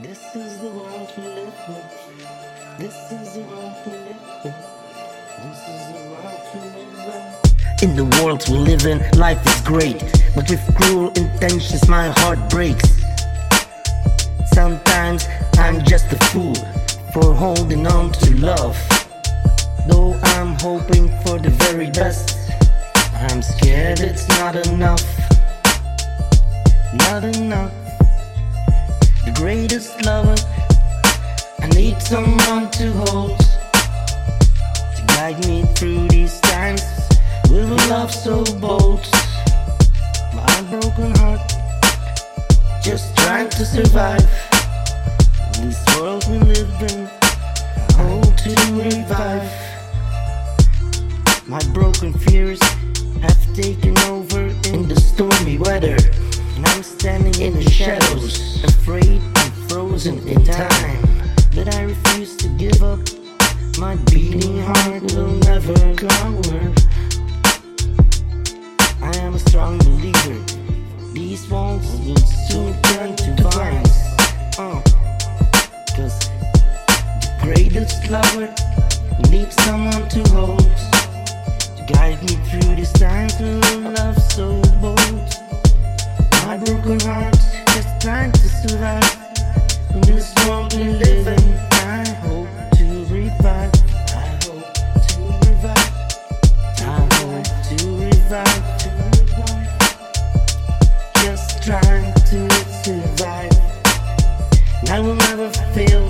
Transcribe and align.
This 0.00 0.32
is 0.36 0.60
the 0.60 0.68
world 0.68 1.12
we 1.16 1.24
live 1.24 1.52
in. 1.66 2.78
This 2.78 3.10
is 3.10 3.34
the 3.34 3.40
world 3.40 3.74
we 3.84 3.92
live 3.92 4.44
in. 4.44 4.54
This 5.42 5.62
is 5.74 5.82
the 5.92 6.02
world 6.12 6.40
we 6.54 6.60
live 6.60 7.42
in. 7.82 7.88
In 7.88 7.96
the 7.96 8.22
world 8.22 8.44
we 8.48 8.58
live 8.58 8.86
in, 8.86 9.00
life 9.18 9.44
is 9.44 9.60
great. 9.62 9.98
But 10.36 10.48
with 10.48 10.62
cruel 10.76 11.08
intentions, 11.14 11.88
my 11.88 12.10
heart 12.18 12.38
breaks. 12.48 12.88
Sometimes 14.52 15.26
I'm 15.54 15.84
just 15.84 16.12
a 16.12 16.18
fool 16.26 16.54
for 17.12 17.34
holding 17.34 17.84
on 17.88 18.12
to 18.12 18.36
love. 18.36 18.78
Though 19.88 20.14
I'm 20.22 20.54
hoping 20.60 21.08
for 21.24 21.40
the 21.40 21.50
very 21.50 21.90
best, 21.90 22.52
I'm 23.14 23.42
scared 23.42 23.98
it's 23.98 24.28
not 24.28 24.54
enough. 24.54 25.02
Not 26.94 27.24
enough 27.24 27.87
the 29.28 29.40
greatest 29.40 30.04
lover. 30.06 30.36
I 31.60 31.66
need 31.76 32.00
someone 32.00 32.70
to 32.70 32.92
hold 32.92 33.38
to 34.96 35.02
guide 35.08 35.46
me 35.46 35.64
through 35.74 36.08
these 36.08 36.40
times 36.40 36.82
with 37.50 37.70
a 37.70 37.80
love 37.90 38.12
so 38.12 38.44
bold. 38.58 39.04
My 40.34 40.56
broken 40.70 41.12
heart, 41.16 41.46
just 42.82 43.16
trying 43.18 43.50
to 43.50 43.64
survive 43.66 44.24
in 45.56 45.68
this 45.68 45.84
world 45.96 46.24
we 46.30 46.38
live 46.38 46.74
in. 46.90 47.06
I 47.98 48.04
hope 48.12 48.36
to 48.44 48.52
revive. 48.80 49.48
My 51.46 51.60
broken 51.74 52.12
fears 52.14 52.60
frozen 59.98 60.28
in 60.28 60.44
time. 60.44 61.02
But 61.54 61.74
I 61.74 61.82
refuse 61.82 62.36
to 62.36 62.48
give 62.56 62.82
up. 62.82 63.00
My 63.78 63.96
beating 64.10 64.58
heart 64.62 65.02
will 65.12 65.34
never 65.50 65.74
cower. 65.96 66.72
I 69.02 69.16
am 69.18 69.34
a 69.34 69.38
strong 69.38 69.78
believer. 69.78 70.38
These 71.12 71.48
walls 71.50 71.84
will 72.06 72.16
soon 72.48 72.80
turn 72.82 73.16
to 73.16 73.42
vines. 73.42 73.98
Uh, 74.56 74.80
Cause 75.96 76.18
the 77.22 77.38
greatest 77.42 78.08
lover 78.08 78.54
needs 79.30 79.56
someone 79.64 80.08
to 80.10 80.22
hold. 80.30 80.76
To 81.76 81.84
guide 81.92 82.22
me 82.22 82.36
through 82.46 82.76
these 82.76 82.92
times 82.92 83.34
with 83.40 83.98
love 83.98 84.18
so 84.32 84.62
bold. 84.80 85.28
My 86.46 86.56
broken 86.56 87.00
heart 87.00 87.36
just 87.74 88.00
trying 88.00 88.30
to 88.30 88.48
survive 88.48 89.17
Just 101.24 101.62
trying 101.62 102.12
to 102.30 102.50
survive. 102.84 103.50
I 104.88 105.00
will 105.00 105.16
never 105.16 105.50
fail 105.74 106.08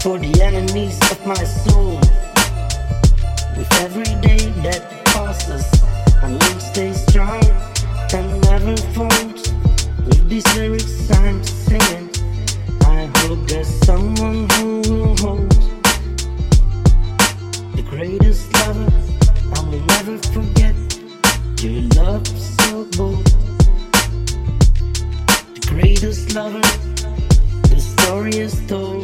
for 0.00 0.18
the 0.18 0.40
enemies 0.42 0.98
of 1.10 1.26
my 1.26 1.34
soul. 1.34 1.96
With 3.56 3.72
every 3.80 4.14
day 4.20 4.46
that 4.62 4.82
passes, 5.06 5.66
I 6.22 6.30
will 6.30 6.60
stay 6.60 6.92
strong 6.92 7.42
and 8.14 8.40
never 8.42 8.76
fold. 8.94 9.34
With 10.06 10.28
these 10.28 10.46
lyrics 10.56 10.99
greatest 25.80 26.34
lover, 26.34 26.60
the 27.70 27.80
story 27.80 28.36
is 28.36 28.54
told. 28.66 28.99